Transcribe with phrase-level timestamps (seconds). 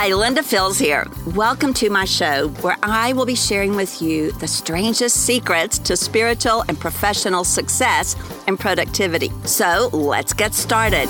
[0.00, 1.06] Hi, Linda Fields here.
[1.34, 5.94] Welcome to my show where I will be sharing with you the strangest secrets to
[5.94, 8.16] spiritual and professional success
[8.46, 9.30] and productivity.
[9.44, 11.06] So let's get started.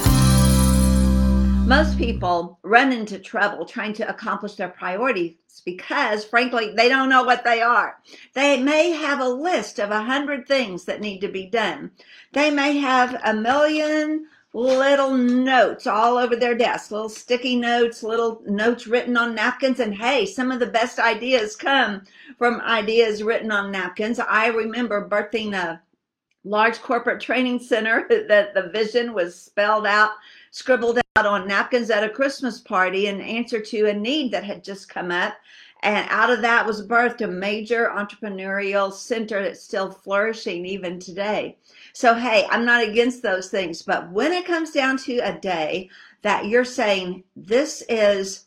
[1.68, 7.22] Most people run into trouble trying to accomplish their priorities because, frankly, they don't know
[7.22, 7.96] what they are.
[8.34, 11.92] They may have a list of a hundred things that need to be done.
[12.32, 18.42] They may have a million little notes all over their desk, little sticky notes, little
[18.46, 19.80] notes written on napkins.
[19.80, 22.02] And hey, some of the best ideas come
[22.36, 24.18] from ideas written on napkins.
[24.18, 25.80] I remember birthing a
[26.44, 30.12] large corporate training center that the vision was spelled out,
[30.50, 34.64] scribbled out on napkins at a Christmas party in answer to a need that had
[34.64, 35.36] just come up.
[35.82, 41.56] And out of that was birthed a major entrepreneurial center that's still flourishing even today.
[41.94, 45.88] So, hey, I'm not against those things, but when it comes down to a day
[46.22, 48.46] that you're saying, this is,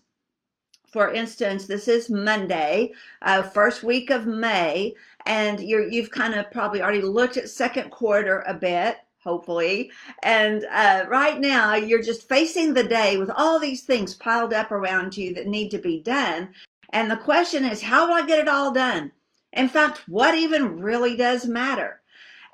[0.85, 4.93] for instance, this is Monday, uh, first week of May,
[5.25, 9.89] and you're, you've kind of probably already looked at second quarter a bit, hopefully.
[10.21, 14.71] And uh, right now, you're just facing the day with all these things piled up
[14.71, 16.49] around you that need to be done.
[16.93, 19.11] And the question is, how will I get it all done?
[19.51, 22.01] In fact, what even really does matter?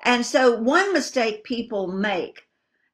[0.02, 2.46] And so, one mistake people make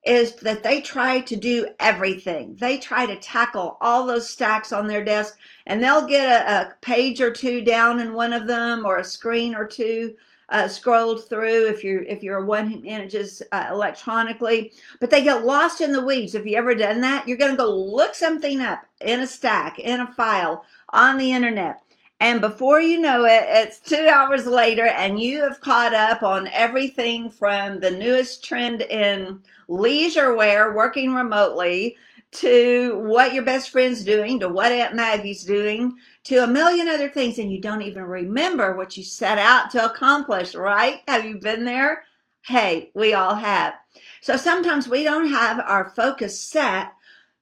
[0.05, 2.57] is that they try to do everything.
[2.57, 6.75] They try to tackle all those stacks on their desk, and they'll get a, a
[6.81, 10.17] page or two down in one of them, or a screen or two
[10.49, 14.73] uh, scrolled through if you're if you're one who manages uh, electronically.
[15.01, 16.35] But they get lost in the weeds.
[16.35, 19.79] If you ever done that, you're going to go look something up in a stack,
[19.79, 21.83] in a file, on the internet.
[22.19, 26.49] And before you know it, it's two hours later, and you have caught up on
[26.49, 31.97] everything from the newest trend in leisure wear, working remotely,
[32.33, 37.09] to what your best friend's doing, to what Aunt Maggie's doing, to a million other
[37.09, 41.03] things, and you don't even remember what you set out to accomplish, right?
[41.09, 42.05] Have you been there?
[42.43, 43.75] Hey, we all have.
[44.21, 46.93] So sometimes we don't have our focus set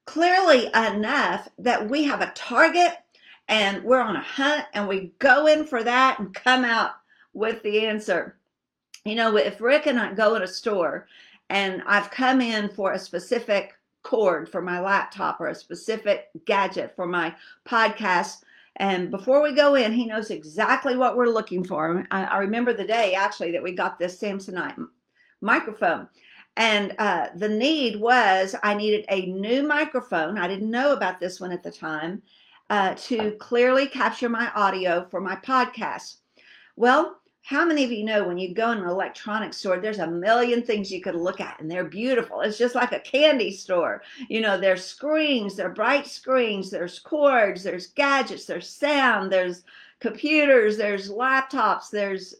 [0.05, 2.93] clearly enough that we have a target
[3.49, 6.93] and we're on a hunt and we go in for that and come out
[7.33, 8.37] with the answer.
[9.05, 11.07] You know, if Rick and I go in a store
[11.51, 16.95] and I've come in for a specific cord for my laptop or a specific gadget
[16.97, 17.35] for my
[17.67, 18.45] podcast,
[18.77, 22.05] and before we go in, he knows exactly what we're looking for.
[22.11, 24.85] I, I remember the day actually that we got this Samsonite
[25.41, 26.09] microphone.
[26.57, 30.39] And uh, the need was I needed a new microphone.
[30.39, 32.23] I didn't know about this one at the time
[32.71, 36.17] uh, to clearly capture my audio for my podcast.
[36.77, 40.07] Well, how many of you know when you go in an electronics store, there's a
[40.07, 42.41] million things you could look at and they're beautiful.
[42.41, 44.03] It's just like a candy store.
[44.31, 49.63] You know, there's screens, there are bright screens, there's cords, there's gadgets, there's sound, there's
[50.01, 52.35] computers, there's laptops, there's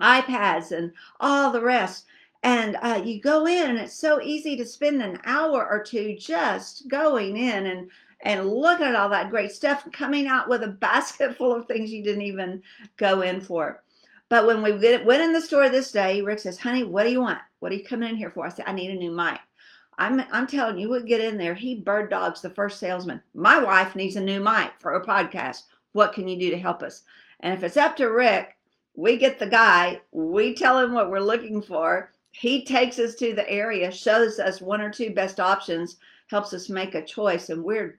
[0.00, 2.06] iPads, and all the rest.
[2.42, 6.16] And uh, you go in, and it's so easy to spend an hour or two
[6.16, 7.90] just going in and
[8.22, 11.90] and looking at all that great stuff coming out with a basket full of things
[11.90, 12.62] you didn't even
[12.96, 13.82] go in for.
[14.28, 17.20] But when we went in the store this day, Rick says, honey, what do you
[17.20, 17.38] want?
[17.60, 18.44] What are you coming in here for?
[18.44, 19.38] I said, I need a new mic.
[19.96, 21.54] I'm, I'm telling you, we get in there.
[21.54, 23.22] He bird dogs the first salesman.
[23.34, 25.62] My wife needs a new mic for a podcast.
[25.92, 27.02] What can you do to help us?
[27.40, 28.56] And if it's up to Rick,
[28.94, 32.12] we get the guy, we tell him what we're looking for.
[32.32, 35.96] He takes us to the area, shows us one or two best options,
[36.28, 37.98] helps us make a choice, and we're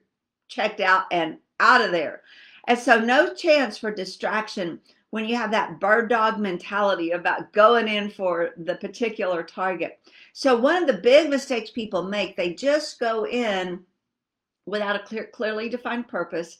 [0.50, 2.20] checked out and out of there.
[2.68, 4.80] And so, no chance for distraction
[5.10, 9.98] when you have that bird dog mentality about going in for the particular target.
[10.34, 13.80] So, one of the big mistakes people make, they just go in
[14.66, 16.58] without a clear, clearly defined purpose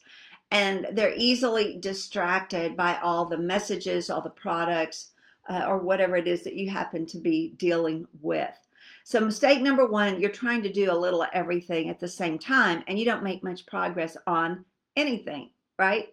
[0.51, 5.11] and they're easily distracted by all the messages, all the products,
[5.49, 8.53] uh, or whatever it is that you happen to be dealing with.
[9.03, 12.37] So, mistake number one, you're trying to do a little of everything at the same
[12.37, 14.65] time and you don't make much progress on
[14.95, 15.49] anything,
[15.79, 16.09] right?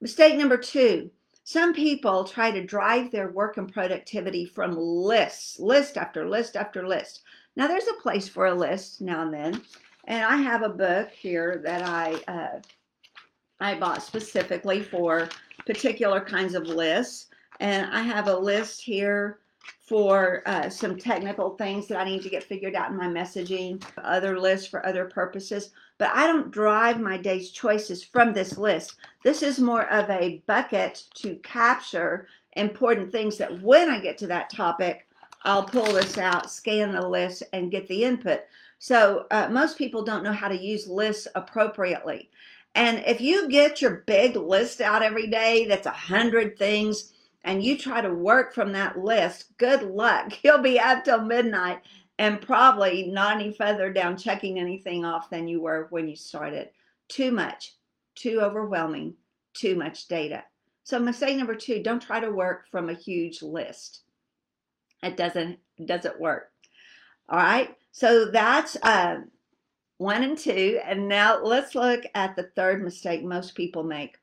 [0.00, 1.10] Mistake number two,
[1.44, 6.86] some people try to drive their work and productivity from lists, list after list after
[6.88, 7.22] list.
[7.56, 9.62] Now, there's a place for a list now and then,
[10.06, 12.60] and I have a book here that I uh,
[13.60, 15.28] I bought specifically for
[15.64, 17.26] particular kinds of lists,
[17.60, 19.38] and I have a list here
[19.80, 23.82] for uh, some technical things that I need to get figured out in my messaging,
[23.98, 25.70] other lists for other purposes.
[25.98, 28.96] But I don't drive my day's choices from this list.
[29.22, 32.26] This is more of a bucket to capture
[32.56, 35.06] important things that when I get to that topic,
[35.42, 38.40] I'll pull this out, scan the list, and get the input.
[38.78, 42.30] So uh, most people don't know how to use lists appropriately.
[42.74, 47.12] And if you get your big list out every day, that's a hundred things,
[47.44, 50.32] and you try to work from that list, good luck.
[50.42, 51.82] You'll be up till midnight
[52.18, 56.70] and probably not any further down checking anything off than you were when you started.
[57.08, 57.74] Too much,
[58.14, 59.14] too overwhelming,
[59.52, 60.44] too much data.
[60.84, 64.00] So mistake number two, don't try to work from a huge list.
[65.02, 66.50] It doesn't, doesn't work.
[67.28, 67.74] All right.
[67.92, 69.20] So that's uh,
[69.98, 70.80] one and two.
[70.84, 74.16] And now let's look at the third mistake most people make.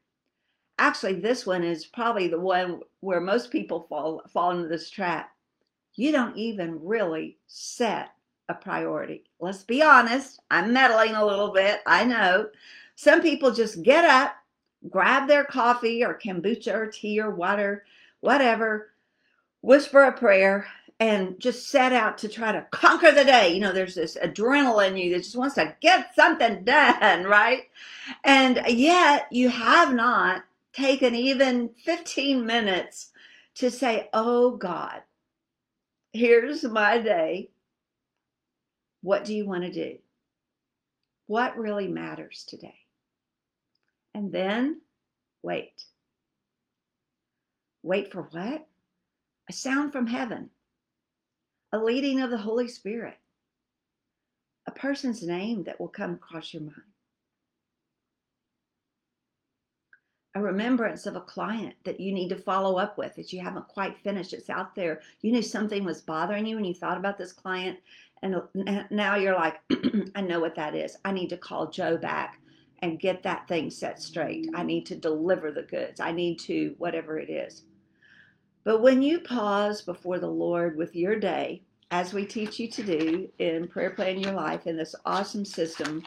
[0.81, 5.29] Actually, this one is probably the one where most people fall fall into this trap.
[5.93, 8.09] You don't even really set
[8.49, 9.25] a priority.
[9.39, 10.39] Let's be honest.
[10.49, 11.81] I'm meddling a little bit.
[11.85, 12.47] I know.
[12.95, 14.33] Some people just get up,
[14.89, 17.85] grab their coffee or kombucha or tea or water,
[18.21, 18.89] whatever,
[19.61, 20.65] whisper a prayer,
[20.99, 23.53] and just set out to try to conquer the day.
[23.53, 27.65] You know, there's this adrenaline in you that just wants to get something done, right?
[28.23, 33.11] And yet you have not taken even 15 minutes
[33.55, 35.01] to say, Oh God,
[36.13, 37.49] here's my day.
[39.01, 39.97] What do you want to do?
[41.27, 42.75] What really matters today?
[44.13, 44.81] And then
[45.41, 45.83] wait.
[47.83, 48.67] Wait for what?
[49.49, 50.51] A sound from heaven
[51.71, 53.17] a leading of the Holy Spirit,
[54.67, 56.75] a person's name that will come across your mind,
[60.35, 63.67] a remembrance of a client that you need to follow up with that you haven't
[63.67, 64.33] quite finished.
[64.33, 65.01] It's out there.
[65.21, 67.79] You knew something was bothering you and you thought about this client,
[68.21, 68.41] and
[68.91, 69.59] now you're like,
[70.15, 70.95] I know what that is.
[71.03, 72.39] I need to call Joe back
[72.79, 74.47] and get that thing set straight.
[74.55, 75.99] I need to deliver the goods.
[75.99, 77.63] I need to, whatever it is.
[78.63, 82.83] But when you pause before the Lord with your day, as we teach you to
[82.83, 86.03] do in Prayer Plan Your Life, in this awesome system,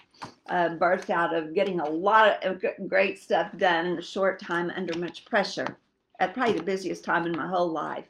[0.48, 4.70] uh, birthed out of getting a lot of great stuff done in a short time
[4.76, 5.76] under much pressure,
[6.20, 8.06] at probably the busiest time in my whole life,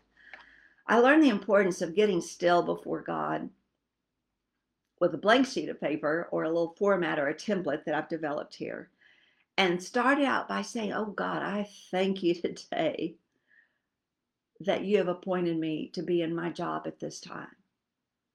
[0.87, 3.49] I learned the importance of getting still before God
[5.00, 8.08] with a blank sheet of paper or a little format or a template that I've
[8.08, 8.90] developed here.
[9.56, 13.17] And started out by saying, Oh God, I thank you today
[14.60, 17.49] that you have appointed me to be in my job at this time.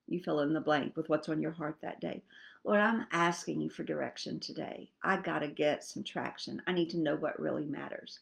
[0.10, 2.24] You fill in the blank with what's on your heart that day.
[2.64, 4.92] Lord, I'm asking you for direction today.
[5.04, 6.62] I got to get some traction.
[6.68, 8.20] I need to know what really matters.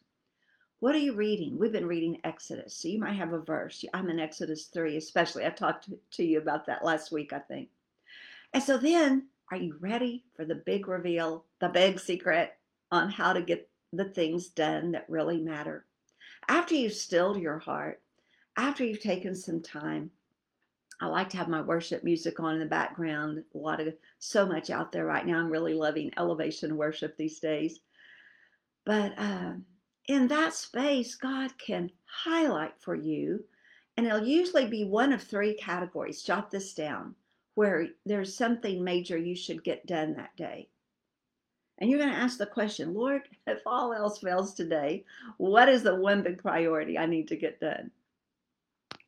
[0.80, 1.58] What are you reading?
[1.58, 2.76] We've been reading Exodus.
[2.76, 3.84] So you might have a verse.
[3.94, 5.46] I'm in Exodus 3, especially.
[5.46, 7.70] I talked to you about that last week, I think.
[8.54, 12.54] And so then, are you ready for the big reveal, the big secret
[12.92, 15.86] on how to get the things done that really matter?
[16.48, 18.02] after you've stilled your heart,
[18.56, 20.12] after you've taken some time,
[21.00, 23.44] I like to have my worship music on in the background.
[23.54, 25.38] A lot of so much out there right now.
[25.38, 27.80] I'm really loving elevation worship these days.
[28.86, 29.54] But uh,
[30.08, 33.44] in that space, God can highlight for you,
[33.96, 36.24] and it'll usually be one of three categories.
[36.24, 37.16] Jot this down
[37.58, 40.70] where there's something major you should get done that day.
[41.80, 45.04] And you're going to ask the question, Lord, if all else fails today,
[45.38, 47.92] what is the one big priority I need to get done?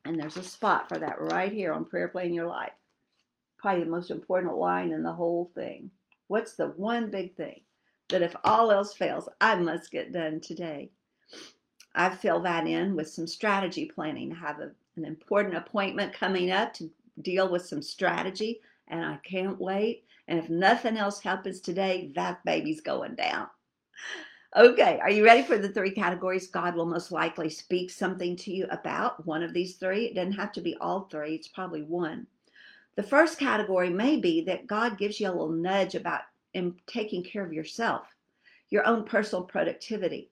[0.04, 2.72] And there's a spot for that right here on Prayer Plan Your Life.
[3.58, 5.90] Probably the most important line in the whole thing.
[6.28, 7.60] What's the one big thing
[8.08, 10.90] that if all else fails, I must get done today?
[11.94, 14.32] I fill that in with some strategy planning.
[14.32, 19.18] I have a, an important appointment coming up to deal with some strategy, and I
[19.24, 20.04] can't wait.
[20.28, 23.48] And if nothing else happens today, that baby's going down.
[24.56, 28.52] Okay, are you ready for the three categories God will most likely speak something to
[28.52, 29.24] you about?
[29.24, 30.06] One of these three.
[30.06, 32.26] It doesn't have to be all three, it's probably one.
[32.96, 36.22] The first category may be that God gives you a little nudge about
[36.54, 38.08] in taking care of yourself,
[38.70, 40.30] your own personal productivity.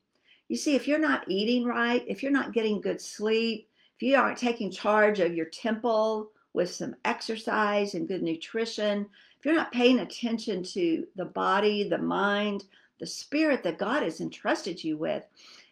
[0.49, 4.17] You see, if you're not eating right, if you're not getting good sleep, if you
[4.17, 9.07] aren't taking charge of your temple with some exercise and good nutrition,
[9.39, 12.65] if you're not paying attention to the body, the mind,
[12.99, 15.23] the spirit that God has entrusted you with,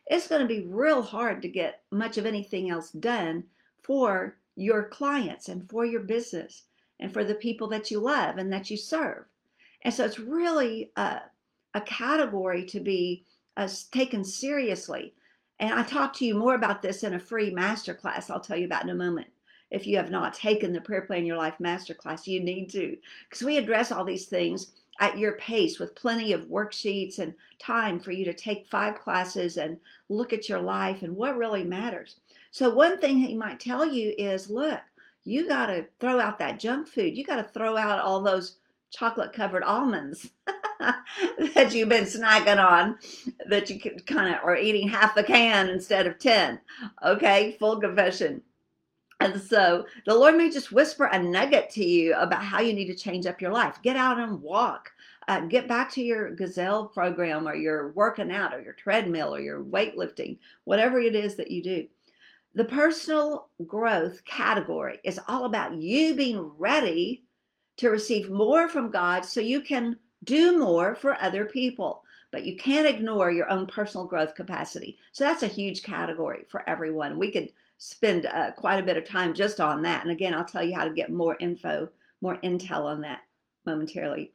[0.06, 3.44] it's going to be real hard to get much of anything else done
[3.82, 6.64] for your clients and for your business
[7.00, 9.24] and for the people that you love and that you serve.
[9.82, 11.20] And so it's really a,
[11.74, 13.24] a category to be
[13.56, 15.14] uh, taken seriously.
[15.58, 18.66] And I talk to you more about this in a free masterclass I'll tell you
[18.66, 19.28] about in a moment
[19.70, 22.96] if you have not taken the Prayer Plan Your Life Masterclass, you need to,
[23.28, 28.00] because we address all these things at your pace with plenty of worksheets and time
[28.00, 32.16] for you to take five classes and look at your life and what really matters.
[32.50, 34.80] So, one thing he might tell you is look,
[35.24, 37.16] you got to throw out that junk food.
[37.16, 38.56] You got to throw out all those
[38.90, 40.30] chocolate covered almonds
[40.78, 42.96] that you've been snacking on
[43.48, 46.60] that you kind of are eating half a can instead of 10.
[47.04, 48.42] Okay, full confession.
[49.20, 52.86] And so the Lord may just whisper a nugget to you about how you need
[52.88, 53.80] to change up your life.
[53.82, 54.92] Get out and walk.
[55.28, 59.40] Uh, get back to your gazelle program or your working out or your treadmill or
[59.40, 61.86] your weightlifting, whatever it is that you do.
[62.54, 67.24] The personal growth category is all about you being ready
[67.78, 72.02] to receive more from God so you can do more for other people.
[72.32, 74.98] But you can't ignore your own personal growth capacity.
[75.12, 77.18] So that's a huge category for everyone.
[77.18, 80.02] We could spend uh, quite a bit of time just on that.
[80.02, 81.88] And again, I'll tell you how to get more info,
[82.20, 83.20] more intel on that
[83.64, 84.32] momentarily.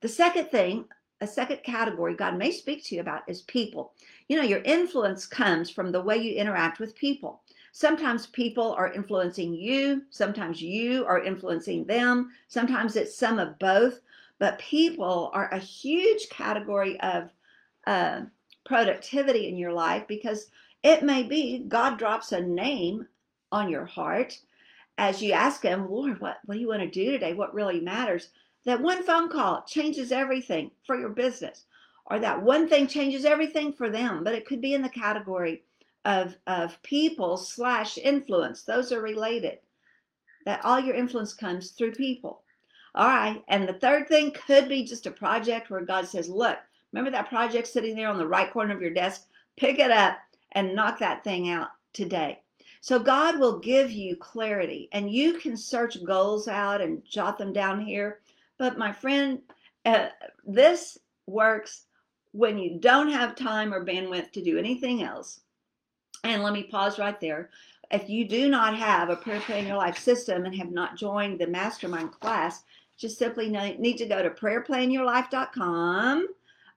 [0.00, 0.84] The second thing,
[1.20, 3.94] a second category God may speak to you about is people.
[4.28, 7.42] You know, your influence comes from the way you interact with people.
[7.72, 14.00] Sometimes people are influencing you, sometimes you are influencing them, sometimes it's some of both.
[14.38, 17.30] But people are a huge category of
[17.86, 18.22] uh,
[18.64, 20.50] productivity in your life because
[20.84, 23.08] it may be God drops a name
[23.50, 24.38] on your heart
[24.98, 27.34] as you ask Him, Lord, what, what do you want to do today?
[27.34, 28.28] What really matters?
[28.64, 31.64] That one phone call changes everything for your business,
[32.06, 34.22] or that one thing changes everything for them.
[34.22, 35.62] But it could be in the category
[36.04, 38.62] of, of people slash influence.
[38.62, 39.58] Those are related.
[40.44, 42.42] That all your influence comes through people.
[42.94, 43.42] All right.
[43.48, 46.58] And the third thing could be just a project where God says, Look,
[46.92, 49.26] remember that project sitting there on the right corner of your desk?
[49.56, 50.18] Pick it up
[50.54, 52.40] and knock that thing out today.
[52.80, 57.52] So God will give you clarity and you can search goals out and jot them
[57.52, 58.20] down here.
[58.58, 59.40] But my friend,
[59.84, 60.08] uh,
[60.44, 61.86] this works
[62.32, 65.40] when you don't have time or bandwidth to do anything else.
[66.24, 67.50] And let me pause right there.
[67.90, 71.38] If you do not have a prayer plan your life system and have not joined
[71.38, 72.64] the mastermind class,
[72.96, 76.28] just simply need to go to prayerplanyourlife.com,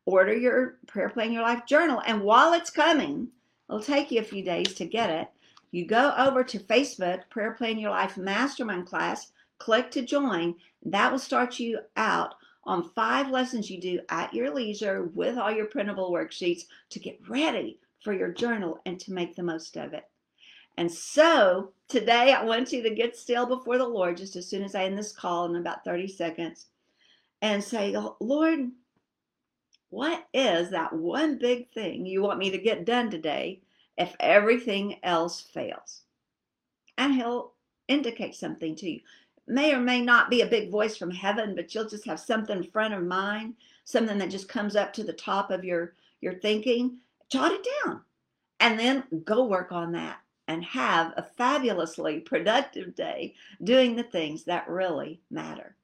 [0.05, 3.29] order your prayer plan your life journal, and while it's coming,
[3.69, 5.27] It'll take you a few days to get it.
[5.71, 10.55] You go over to Facebook, Prayer Plan Your Life Mastermind Class, click to join.
[10.85, 15.51] That will start you out on five lessons you do at your leisure with all
[15.51, 19.93] your printable worksheets to get ready for your journal and to make the most of
[19.93, 20.05] it.
[20.77, 24.63] And so today I want you to get still before the Lord just as soon
[24.63, 26.67] as I end this call in about 30 seconds
[27.41, 28.71] and say, oh, Lord,
[29.89, 33.61] what is that one big thing you want me to get done today
[33.97, 36.01] if everything else fails?
[36.97, 37.53] And he'll
[37.87, 38.99] indicate something to you.
[39.47, 42.57] May or may not be a big voice from heaven, but you'll just have something
[42.57, 43.53] in front of mind,
[43.85, 46.97] something that just comes up to the top of your, your thinking.
[47.29, 48.01] Jot it down
[48.59, 54.43] and then go work on that and have a fabulously productive day doing the things
[54.43, 55.76] that really matter.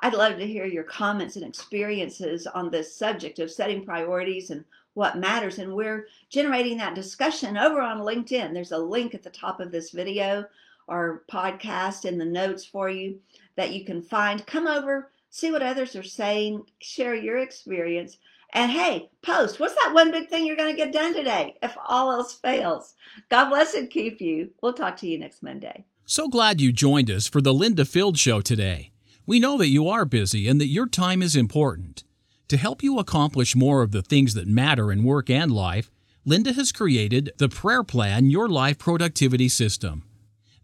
[0.00, 4.64] I'd love to hear your comments and experiences on this subject of setting priorities and
[4.94, 5.58] what matters.
[5.58, 8.52] And we're generating that discussion over on LinkedIn.
[8.52, 10.44] There's a link at the top of this video
[10.86, 13.18] or podcast in the notes for you
[13.56, 14.46] that you can find.
[14.46, 18.18] Come over, see what others are saying, share your experience.
[18.54, 21.76] And hey, post what's that one big thing you're going to get done today if
[21.86, 22.94] all else fails?
[23.28, 24.50] God bless and keep you.
[24.62, 25.84] We'll talk to you next Monday.
[26.06, 28.92] So glad you joined us for the Linda Field Show today.
[29.28, 32.02] We know that you are busy and that your time is important.
[32.48, 35.90] To help you accomplish more of the things that matter in work and life,
[36.24, 40.04] Linda has created the Prayer Plan Your Life Productivity System.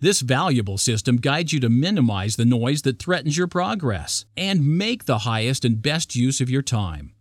[0.01, 5.05] This valuable system guides you to minimize the noise that threatens your progress and make
[5.05, 7.13] the highest and best use of your time.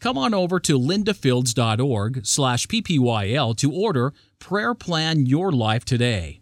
[0.00, 6.40] Come on over to lindafields.org slash ppyl to order Prayer Plan Your Life today.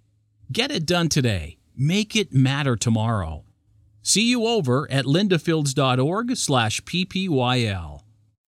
[0.51, 1.59] Get it done today.
[1.77, 3.45] Make it matter tomorrow.
[4.03, 8.02] See you over at lindafields.org slash ppyl.